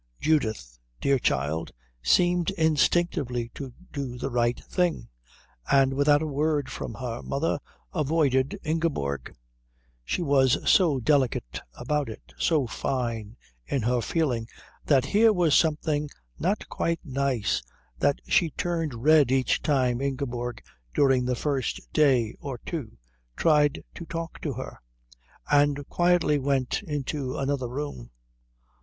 Judith, 0.19 0.79
dear 0.99 1.19
child, 1.19 1.71
seemed 2.01 2.49
instinctively 2.49 3.49
to 3.53 3.71
do 3.91 4.17
the 4.17 4.31
right 4.31 4.59
thing, 4.65 5.09
and 5.71 5.93
without 5.93 6.23
a 6.23 6.27
word 6.27 6.71
from 6.71 6.95
her 6.95 7.21
mother 7.21 7.59
avoided 7.93 8.59
Ingeborg; 8.63 9.35
she 10.03 10.23
was 10.23 10.57
so 10.67 10.99
delicate 10.99 11.61
about 11.75 12.09
it, 12.09 12.33
so 12.39 12.65
fine 12.65 13.37
in 13.67 13.83
her 13.83 14.01
feeling 14.01 14.47
that 14.85 15.05
here 15.05 15.31
was 15.31 15.53
something 15.53 16.09
not 16.39 16.67
quite 16.67 17.01
nice, 17.05 17.61
that 17.99 18.17
she 18.27 18.49
turned 18.49 18.95
red 19.03 19.31
each 19.31 19.61
time 19.61 20.01
Ingeborg 20.01 20.63
during 20.95 21.25
the 21.25 21.35
first 21.35 21.79
day 21.93 22.33
or 22.39 22.57
two 22.65 22.97
tried 23.35 23.83
to 23.93 24.05
talk 24.07 24.41
to 24.41 24.53
her, 24.53 24.81
and 25.51 25.87
quietly 25.89 26.39
went 26.39 26.81
into 26.81 27.37
another 27.37 27.69
room. 27.69 28.09